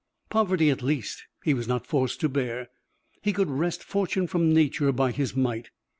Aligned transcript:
Poverty, 0.31 0.71
at 0.71 0.81
least, 0.81 1.25
he 1.43 1.53
was 1.53 1.67
not 1.67 1.85
forced 1.85 2.19
to 2.21 2.27
bear. 2.27 2.69
He 3.21 3.31
could 3.31 3.51
wrest 3.51 3.83
fortune 3.83 4.25
from 4.25 4.51
nature 4.51 4.91
by 4.91 5.11
his 5.11 5.35
might. 5.35 5.69